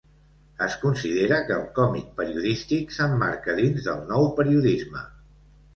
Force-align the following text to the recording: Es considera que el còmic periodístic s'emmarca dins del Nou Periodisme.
Es 0.67 0.77
considera 0.83 1.37
que 1.49 1.53
el 1.57 1.67
còmic 1.75 2.09
periodístic 2.23 2.97
s'emmarca 2.97 3.57
dins 3.63 3.87
del 3.91 4.05
Nou 4.15 4.31
Periodisme. 4.43 5.09